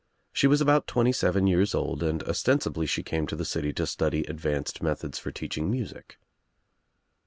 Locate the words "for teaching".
5.19-5.69